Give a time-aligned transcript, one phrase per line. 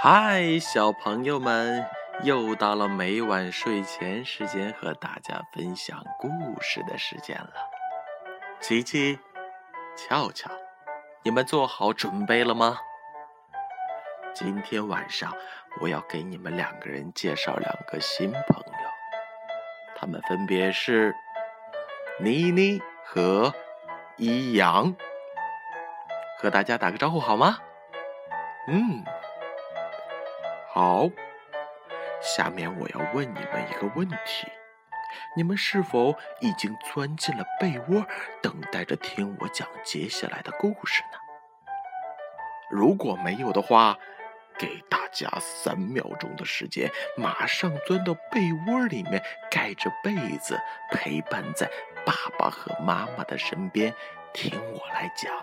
[0.00, 1.84] 嗨，小朋友们，
[2.22, 6.28] 又到了每晚睡前时间和大家分享故
[6.60, 7.52] 事的时间了。
[8.60, 9.18] 琪琪、
[9.96, 10.48] 俏俏，
[11.24, 12.78] 你们做好准备了吗？
[14.32, 15.34] 今天晚上
[15.80, 18.88] 我要给你们两个人介绍两个新朋友，
[19.96, 21.12] 他们分别是
[22.20, 23.52] 妮妮和
[24.16, 24.94] 一阳，
[26.38, 27.58] 和大家打个招呼好吗？
[28.68, 29.02] 嗯。
[30.78, 31.10] 好，
[32.20, 34.46] 下面我要问你们一个问题：
[35.34, 38.06] 你们是否已经钻进了被窝，
[38.40, 41.18] 等待着听我讲接下来的故事呢？
[42.70, 43.98] 如果没有的话，
[44.56, 50.60] 给大家三秒钟的时间，马上钻到被窝里面，盖着被子，
[50.92, 51.68] 陪伴在
[52.06, 53.92] 爸爸和妈妈的身边，
[54.32, 55.34] 听我来讲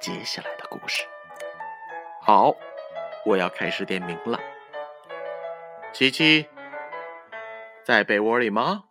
[0.00, 1.04] 接下来的故事。
[2.20, 2.52] 好。
[3.26, 4.40] 我要开始点名了，
[5.92, 6.48] 琪琪
[7.84, 8.84] 在被窝里吗？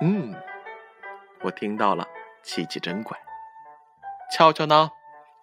[0.00, 0.34] 嗯，
[1.40, 2.06] 我听到了，
[2.42, 3.18] 琪琪真乖。
[4.30, 4.90] 俏俏呢？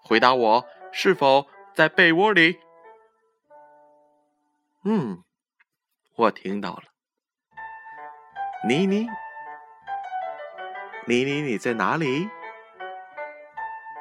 [0.03, 2.59] 回答我，是否在被窝里？
[4.85, 5.23] 嗯，
[6.15, 6.83] 我听到了。
[8.67, 9.07] 妮妮，
[11.05, 12.29] 妮妮你在哪里？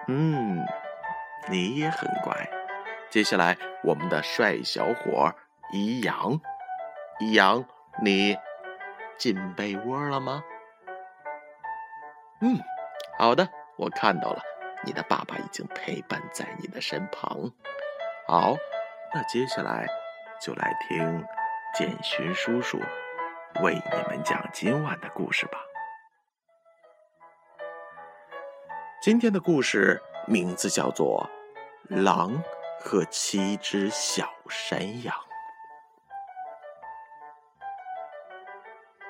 [0.06, 0.64] 嗯，
[1.48, 2.32] 你也很乖。
[3.14, 5.32] 接下来，我们的帅小伙
[5.70, 6.40] 一阳，
[7.20, 7.64] 一阳，
[8.02, 8.36] 你
[9.16, 10.42] 进被窝了吗？
[12.40, 12.58] 嗯，
[13.16, 14.42] 好的，我看到了，
[14.82, 17.52] 你的爸爸已经陪伴在你的身旁。
[18.26, 18.56] 好，
[19.14, 19.86] 那接下来
[20.40, 21.24] 就来听
[21.72, 22.80] 建勋叔叔
[23.62, 25.60] 为你们讲今晚的故事吧。
[29.00, 31.30] 今天的故事名字叫做
[32.02, 32.32] 《狼》。
[32.84, 35.16] 和七只小山羊。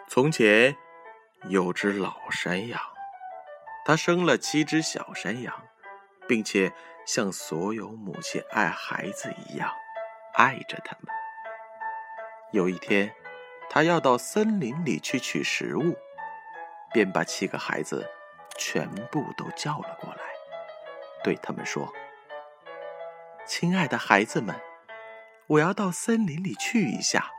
[0.09, 0.77] 从前
[1.49, 2.81] 有只老山羊，
[3.85, 5.53] 它生了七只小山羊，
[6.29, 6.73] 并且
[7.05, 9.69] 像所有母亲爱孩子一样
[10.35, 11.13] 爱着它们。
[12.53, 13.13] 有一天，
[13.69, 15.97] 它要到森林里去取食物，
[16.93, 18.09] 便把七个孩子
[18.57, 20.23] 全部都叫了过来，
[21.25, 21.93] 对他们说。
[23.47, 24.59] 亲爱的孩子们，
[25.47, 27.31] 我要到森林里去一下，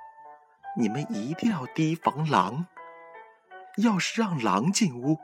[0.78, 2.68] 你们一定要提防狼。
[3.78, 5.20] 要是让狼进屋，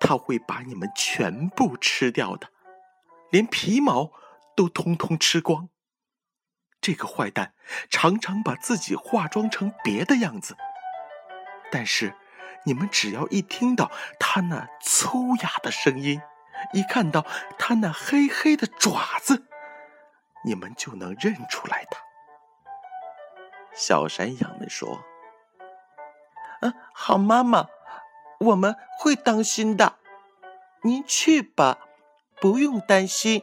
[0.00, 2.48] 它会把你们全部吃掉的，
[3.30, 4.10] 连皮毛
[4.56, 5.68] 都通通吃光。
[6.80, 7.54] 这个坏蛋
[7.88, 10.56] 常常把自己化妆成别的样子，
[11.70, 12.14] 但是
[12.64, 16.20] 你们只要一听到他那粗哑的声音，
[16.72, 17.24] 一看到
[17.56, 19.46] 他那黑黑的爪子，
[20.44, 21.98] 你们就能认出来他。
[23.72, 25.02] 小山羊们说
[26.62, 27.66] ：“嗯，好，妈妈，
[28.38, 29.94] 我们会当心的。
[30.82, 31.78] 您去吧，
[32.40, 33.42] 不用担心。”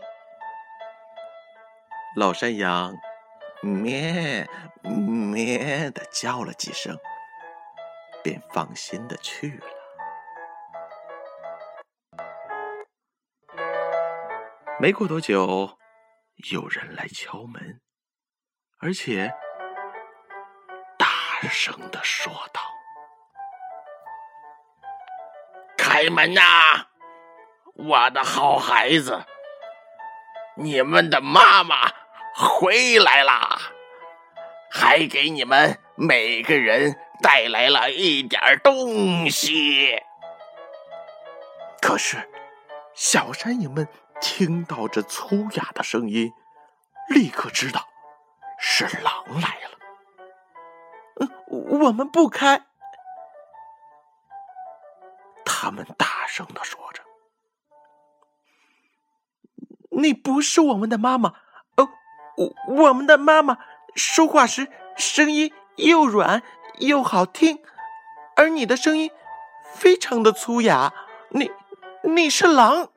[2.15, 2.95] 老山羊
[3.61, 4.47] 咩
[4.83, 6.97] 咩的叫了几声，
[8.23, 9.65] 便放心的去了。
[14.79, 15.80] 没过多久。
[16.35, 17.81] 有人来敲门，
[18.79, 19.31] 而且
[20.97, 21.07] 大
[21.49, 22.61] 声的说道
[25.77, 26.41] ：“开门呐，
[27.75, 29.23] 我的好孩子，
[30.55, 31.91] 你们的妈妈
[32.35, 33.59] 回来啦，
[34.71, 40.01] 还给你们每个人带来了一点东西。”
[41.79, 42.17] 可是，
[42.95, 43.87] 小山羊们。
[44.21, 46.31] 听到这粗哑的声音，
[47.09, 47.87] 立刻知道
[48.59, 49.79] 是狼来了。
[51.19, 51.29] 嗯，
[51.81, 52.65] 我们不开。
[55.43, 57.03] 他们大声的说着
[59.89, 61.33] ：“你不是我们的妈妈，
[61.75, 61.89] 哦，
[62.37, 62.53] 我
[62.85, 63.57] 我们的妈妈
[63.95, 66.41] 说话时声音又软
[66.77, 67.61] 又好听，
[68.35, 69.11] 而你的声音
[69.73, 70.93] 非常的粗哑。
[71.29, 71.51] 你，
[72.03, 72.89] 你是狼。”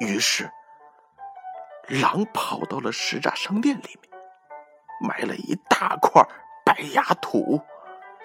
[0.00, 0.50] 于是，
[1.88, 4.10] 狼跑到了食炸商店里面，
[5.00, 6.22] 买了一大块
[6.64, 7.60] 白牙土，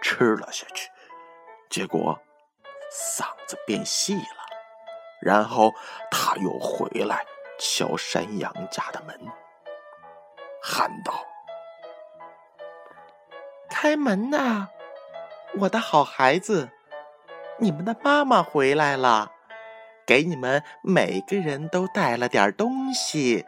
[0.02, 0.90] 吃了下去。
[1.70, 2.20] 结果
[2.92, 4.46] 嗓子变细了，
[5.22, 5.72] 然后
[6.10, 7.24] 他又回来
[7.60, 9.16] 敲山羊家的门，
[10.64, 11.24] 喊道
[13.70, 14.70] ：“开门呐，
[15.60, 16.72] 我的好孩子，
[17.60, 19.34] 你们的妈妈回来了。”
[20.10, 23.46] 给你们每个人都带了点东西。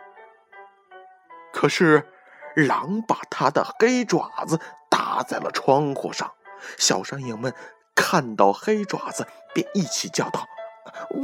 [1.51, 2.07] 可是，
[2.55, 6.31] 狼把他的黑爪子搭在了窗户上。
[6.77, 7.51] 小山羊们
[7.95, 9.25] 看到黑爪子，
[9.55, 10.45] 便一起叫道：“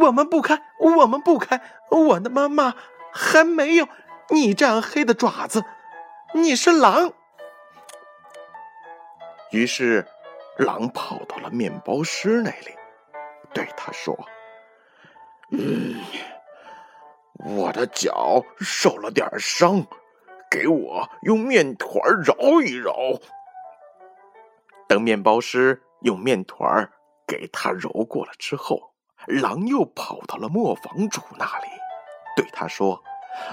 [0.01, 1.61] 我们不开，我们不开！
[1.91, 2.73] 我的妈妈
[3.13, 3.87] 还没有
[4.29, 5.63] 你这样黑的爪子，
[6.33, 7.13] 你是狼。”
[9.53, 10.07] 于是，
[10.57, 12.75] 狼跑到了面包师那里，
[13.53, 14.17] 对他说
[15.51, 15.95] ：“嗯，
[17.55, 19.85] 我的脚受了点伤。”
[20.49, 23.19] 给我用面团揉一揉。
[24.87, 26.89] 等面包师用面团
[27.27, 28.93] 给他揉过了之后，
[29.25, 31.67] 狼又跑到了磨坊主那里，
[32.37, 33.03] 对他说：“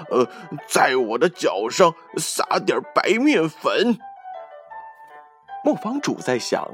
[0.09, 0.25] 呃，
[0.69, 3.97] 在我的脚上撒点白面粉。”
[5.65, 6.65] 磨坊主在想，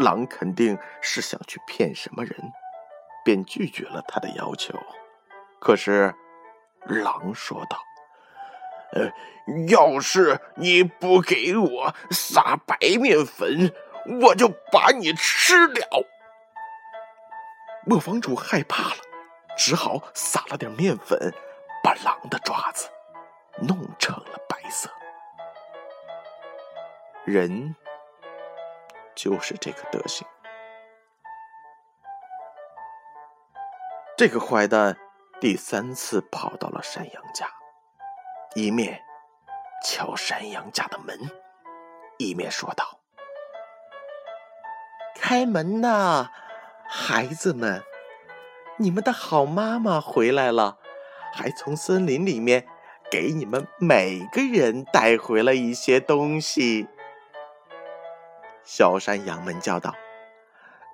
[0.00, 2.36] 狼肯定是想去骗什么人，
[3.24, 4.78] 便拒绝了他的要求。
[5.60, 6.14] 可是，
[6.84, 7.78] 狼说道。
[8.94, 9.10] 呃，
[9.68, 13.72] 要是你不给我撒白面粉，
[14.20, 15.86] 我就把你吃掉。
[17.86, 18.96] 磨坊主害怕了，
[19.56, 21.32] 只好撒了点面粉，
[21.82, 22.90] 把狼的爪子
[23.62, 24.90] 弄成了白色。
[27.24, 27.74] 人
[29.14, 30.26] 就是这个德行。
[34.14, 34.96] 这个坏蛋
[35.40, 37.46] 第三次跑到了山羊家。
[38.54, 39.00] 一面
[39.82, 41.18] 敲山羊家的门，
[42.18, 43.00] 一面说道
[45.16, 46.30] ：“开门呐，
[46.86, 47.82] 孩子们！
[48.76, 50.78] 你们的好妈妈回来了，
[51.32, 52.66] 还从森林里面
[53.10, 56.86] 给你们每个人带回了一些东西。”
[58.62, 59.94] 小山羊们叫道：“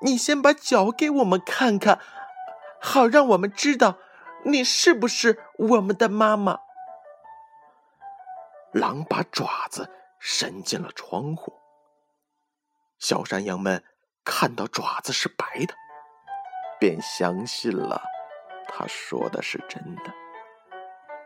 [0.03, 1.99] 你先把脚给我们看看，
[2.81, 3.99] 好让我们知道
[4.45, 6.59] 你是不是我们的妈妈。”
[8.73, 11.55] 狼把爪子伸进了窗户，
[12.99, 13.83] 小山羊们
[14.25, 15.75] 看到爪子是白的，
[16.79, 18.03] 便相信了
[18.69, 20.13] 他说的是真的。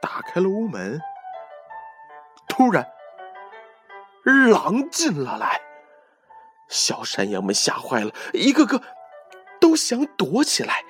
[0.00, 1.00] 打开了屋门，
[2.48, 2.88] 突然，
[4.50, 5.60] 狼进了来，
[6.69, 8.82] 小山羊们吓坏了，一个个
[9.60, 10.84] 都想躲起来。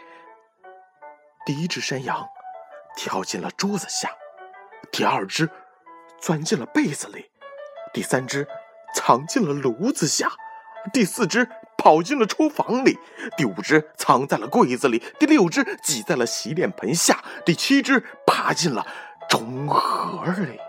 [1.45, 2.29] 第一只山羊
[2.97, 4.11] 跳进了桌子下，
[4.91, 5.51] 第二只。
[6.21, 7.33] 钻进了被子里，
[7.93, 8.47] 第三只
[8.95, 10.31] 藏进了炉子下，
[10.93, 12.97] 第四只跑进了厨房里，
[13.37, 18.87] 第五只藏在了柜子里，第六只挤在了洗脸盆下，第七只爬进了
[19.29, 20.61] 中盒里。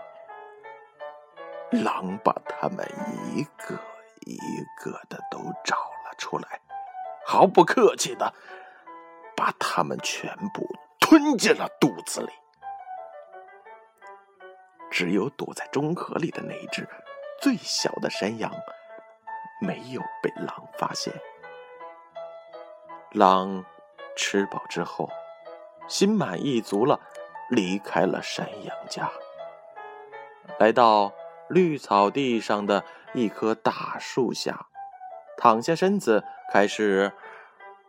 [1.84, 2.84] 狼把它们
[3.32, 3.78] 一个
[4.26, 4.36] 一
[4.82, 6.60] 个的都找了出来，
[7.24, 8.34] 毫不客气的
[9.36, 10.66] 把它们全部
[11.00, 12.30] 吞进了肚子里。
[14.90, 16.88] 只有躲在中河里的那一只
[17.40, 18.52] 最小的山羊
[19.60, 21.12] 没有被狼发现。
[23.12, 23.64] 狼
[24.16, 25.08] 吃饱之后，
[25.88, 27.00] 心满意足了，
[27.50, 29.10] 离开了山羊家，
[30.58, 31.12] 来到
[31.48, 34.66] 绿草地上的一棵大树下，
[35.36, 37.12] 躺下身子，开始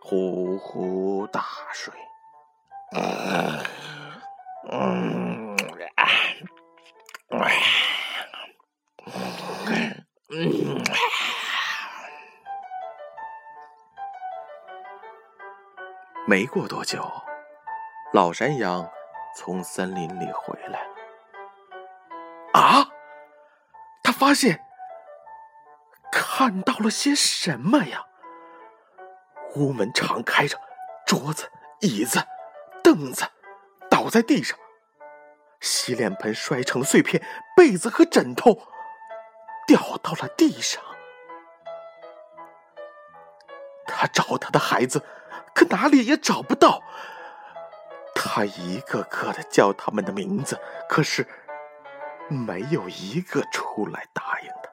[0.08, 1.44] 呼呼大
[1.74, 1.92] 睡。
[2.92, 3.64] 嗯。
[16.28, 17.12] 没过多久，
[18.14, 18.88] 老山羊
[19.36, 20.80] 从森林里回来。
[22.54, 22.88] 啊！
[24.04, 24.64] 他发现
[26.12, 28.06] 看到了些什么呀？
[29.56, 30.60] 屋门敞开着，
[31.06, 31.50] 桌子、
[31.82, 32.24] 椅子、
[32.84, 33.26] 凳子
[33.90, 34.58] 倒在地上。
[35.62, 37.24] 洗脸盆摔成碎片，
[37.56, 38.60] 被子和枕头
[39.66, 40.84] 掉到了地上。
[43.88, 45.02] 他找他的孩子，
[45.54, 46.82] 可哪里也找不到。
[48.14, 50.60] 他一个个的叫他们的名字，
[50.90, 51.26] 可是
[52.28, 54.70] 没有一个出来答应他。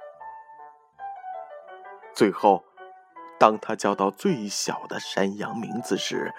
[2.13, 2.65] 最后，
[3.43, 6.33] 当他叫到最小的山羊名字时，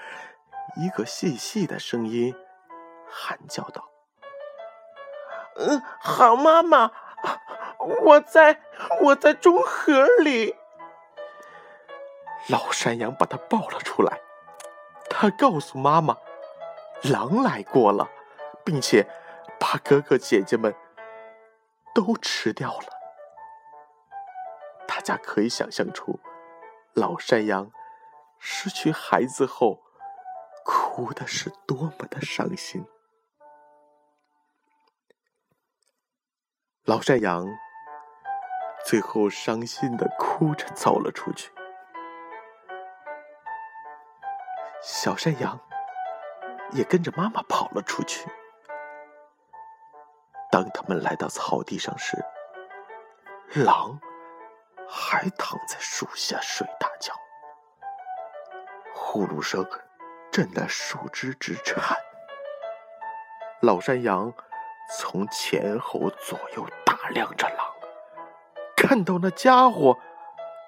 [0.78, 2.34] 一个细细的声音
[3.10, 3.90] 喊叫道。
[5.58, 6.94] 嗯，好妈妈，
[8.06, 8.62] 我在
[9.02, 10.56] 我在中盒里。
[12.48, 14.22] 老山羊把它抱了出来，
[15.10, 16.16] 他告诉妈妈，
[17.12, 18.08] 狼来过了，
[18.64, 19.06] 并且
[19.60, 20.74] 把哥哥姐姐们
[21.94, 22.88] 都吃掉了。
[24.88, 26.18] 大家可以想象出，
[26.94, 27.72] 老山羊
[28.40, 29.82] 失去孩子后
[30.64, 32.86] 哭的是多么的伤心。
[36.86, 37.48] 老山羊
[38.86, 41.52] 最后伤心的哭着走了出去。
[44.82, 45.60] 小山羊
[46.74, 48.30] 也跟着妈妈跑了出去。
[50.52, 52.24] 当他们来到草地上时，
[53.56, 54.00] 狼
[54.96, 57.12] 还躺在树下睡大觉，
[58.94, 59.68] 呼噜声
[60.32, 61.98] 震得树枝直颤。
[63.60, 64.32] 老山羊
[64.96, 67.66] 从前后左右打量着狼，
[68.78, 69.98] 看到那家伙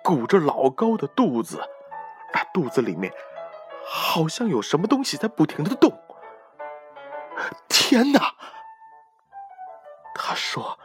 [0.04, 1.62] 鼓着老高的肚子，
[2.34, 3.14] 那肚子里面
[3.86, 5.92] 好像有什么东西在不停的动。
[7.70, 8.34] 天哪！
[10.16, 10.80] 他说：“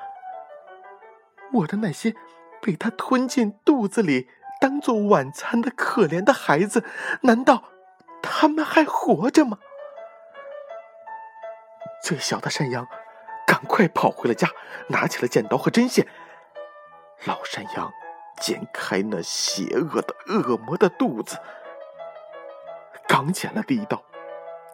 [1.55, 2.15] 我的那些
[2.63, 4.29] 被他吞进肚子里
[4.61, 6.85] 当做晚餐的可怜的孩子，
[7.23, 7.65] 难道
[8.23, 9.59] 他们还活着吗？”
[12.03, 12.87] 最小的山羊
[13.47, 14.49] 赶快跑回了家，
[14.89, 16.07] 拿起了剪刀和针线。
[17.25, 17.93] 老山羊
[18.41, 21.39] 剪开那邪恶的恶魔的肚子，
[23.07, 24.03] 刚剪了第一刀，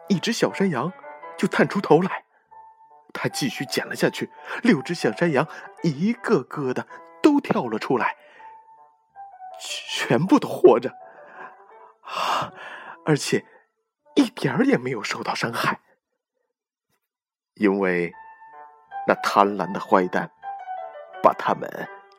[0.07, 0.91] 一只小山羊
[1.37, 2.23] 就探出头来。
[3.13, 4.29] 他继续剪了下去，
[4.61, 5.47] 六只小山羊
[5.83, 6.87] 一个个的
[7.27, 8.15] 都跳了出来，
[9.59, 10.89] 全部都活着，
[12.03, 12.53] 啊，
[13.05, 13.45] 而且
[14.15, 15.81] 一点儿也没有受到伤害。
[17.55, 18.13] 因为
[19.05, 20.31] 那贪婪的坏蛋
[21.21, 21.69] 把他们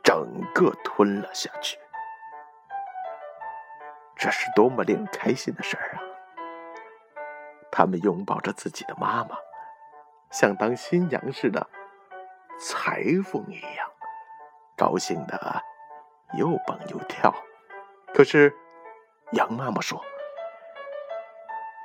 [0.04, 1.78] 整个吞了下去，
[4.14, 6.02] 这是多么令人开心的事儿啊！
[7.72, 9.38] 他们拥抱着自己的妈妈，
[10.30, 11.66] 像当新娘似的
[12.60, 13.90] 裁缝一样，
[14.78, 15.62] 高兴的
[16.38, 17.34] 又蹦又跳。
[18.14, 18.54] 可是
[19.32, 20.02] 羊妈妈说：“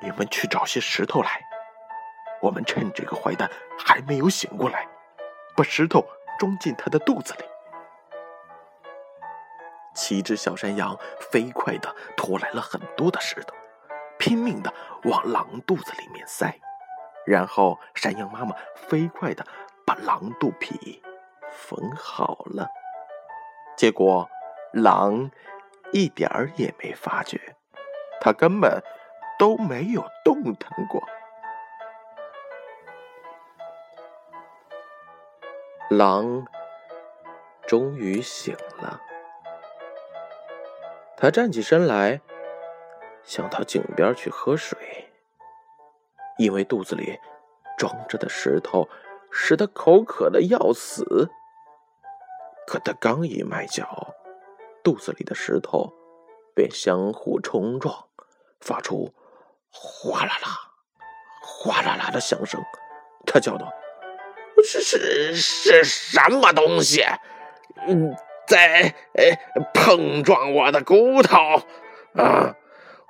[0.01, 1.41] 你们去找些石头来。”
[2.41, 4.85] 我们趁这个坏蛋还没有醒过来，
[5.55, 6.05] 把石头
[6.37, 7.45] 装进他的肚子里。
[9.95, 10.97] 七只小山羊
[11.31, 13.55] 飞快地拖来了很多的石头，
[14.19, 14.73] 拼命地
[15.03, 16.53] 往狼肚子里面塞。
[17.25, 19.45] 然后山羊妈妈飞快地
[19.85, 21.01] 把狼肚皮
[21.49, 22.67] 缝好了。
[23.75, 24.29] 结果
[24.71, 25.29] 狼
[25.91, 27.39] 一点儿也没发觉，
[28.21, 28.81] 它根本
[29.37, 31.01] 都没有动弹过。
[35.89, 36.45] 狼
[37.67, 38.99] 终于醒了，
[41.17, 42.19] 他站起身来，
[43.23, 45.11] 想到井边去喝水，
[46.37, 47.19] 因为肚子里
[47.77, 48.89] 装着的石头
[49.31, 51.29] 使他口渴的要死。
[52.65, 54.13] 可他刚一迈脚，
[54.83, 55.93] 肚子里的石头
[56.55, 58.07] 便相互冲撞，
[58.61, 59.13] 发出
[59.69, 60.49] 哗啦啦、
[61.41, 62.61] 哗啦啦的响声。
[63.25, 63.71] 他叫道。
[64.65, 67.03] 是是是什么东西？
[67.87, 68.15] 嗯，
[68.47, 68.95] 在
[69.73, 71.37] 碰撞我的骨头
[72.15, 72.55] 啊！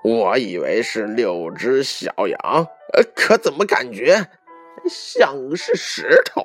[0.04, 2.68] 我以为是六只小羊，
[3.16, 4.30] 可怎么感觉
[4.90, 6.44] 像是石头？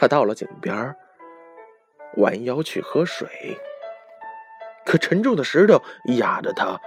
[0.00, 0.94] 他到了井边，
[2.18, 3.58] 弯腰去喝水，
[4.86, 5.82] 可沉重的石头
[6.18, 6.80] 压着他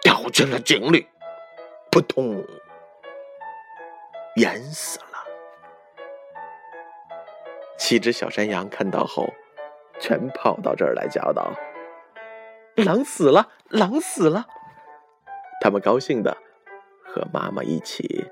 [0.00, 1.08] 掉进了井里，
[1.90, 2.46] 扑通！
[4.36, 5.18] 淹死了！
[7.76, 9.26] 七只小山羊看到后，
[9.98, 11.52] 全跑到这儿来叫道
[12.86, 13.48] ：“狼死了！
[13.68, 14.46] 狼死了！”
[15.60, 16.36] 他们高兴的
[17.04, 18.30] 和妈妈一起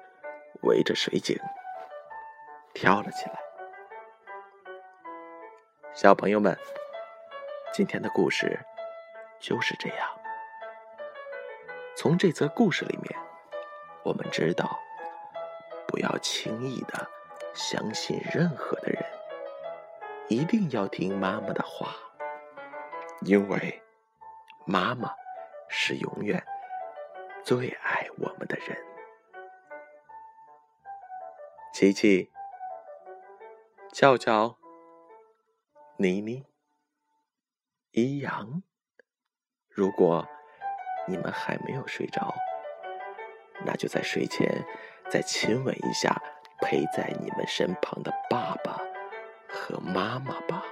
[0.63, 1.37] 围着水井
[2.73, 3.52] 跳了起来。
[5.95, 6.59] 小朋友们，
[7.71, 8.59] 今天的故事
[9.39, 10.09] 就是这样。
[11.95, 13.19] 从这则故事里面，
[14.03, 14.81] 我们知道。
[15.87, 17.07] 不要轻易的
[17.53, 19.05] 相信任何的人，
[20.29, 21.95] 一定要听妈妈的话，
[23.21, 23.83] 因为
[24.65, 25.15] 妈妈
[25.69, 26.43] 是永远
[27.45, 28.75] 最爱我们的人。
[31.75, 32.33] 琪琪、
[33.93, 34.57] 叫叫、
[36.03, 36.45] 妮妮、
[37.93, 38.61] 一阳，
[39.69, 40.27] 如果
[41.07, 42.35] 你们还没有睡着，
[43.65, 44.67] 那就在睡前。
[45.09, 46.21] 再亲吻一下
[46.61, 48.81] 陪在你们身旁的爸爸
[49.49, 50.65] 和妈妈吧。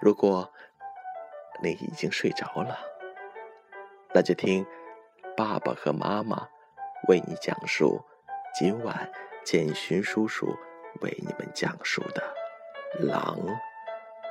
[0.00, 0.52] 如果
[1.62, 2.78] 你已经睡着了，
[4.12, 4.66] 那就听
[5.34, 6.46] 爸爸和妈妈
[7.08, 8.04] 为你讲述
[8.52, 9.10] 今晚
[9.42, 10.54] 建勋叔叔
[11.00, 12.34] 为你们讲述的
[12.98, 13.38] 狼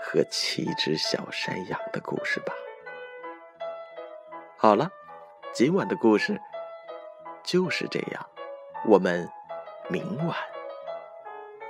[0.01, 2.53] 和七只小山羊的故事吧。
[4.57, 4.89] 好了，
[5.53, 6.39] 今晚的故事
[7.43, 8.25] 就是这样。
[8.85, 9.29] 我们
[9.89, 10.35] 明晚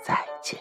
[0.02, 0.60] 再见。